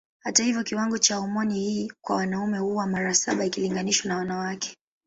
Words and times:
Hata 0.19 0.43
hivyo 0.43 0.63
kiwango 0.63 0.97
cha 0.97 1.15
homoni 1.15 1.53
hii 1.59 1.91
kwa 2.01 2.15
wanaume 2.15 2.57
huwa 2.59 2.87
mara 2.87 3.13
saba 3.13 3.45
ikilinganishwa 3.45 4.07
na 4.09 4.17
wanawake. 4.17 4.77